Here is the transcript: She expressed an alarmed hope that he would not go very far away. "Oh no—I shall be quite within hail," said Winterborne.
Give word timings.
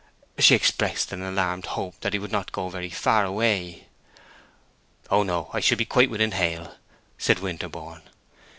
She 0.39 0.55
expressed 0.55 1.11
an 1.13 1.21
alarmed 1.21 1.67
hope 1.77 1.99
that 1.99 2.13
he 2.13 2.17
would 2.17 2.31
not 2.31 2.51
go 2.51 2.69
very 2.69 2.89
far 2.89 3.23
away. 3.23 3.85
"Oh 5.11 5.21
no—I 5.21 5.59
shall 5.59 5.77
be 5.77 5.85
quite 5.85 6.09
within 6.09 6.31
hail," 6.31 6.75
said 7.19 7.37
Winterborne. 7.37 8.01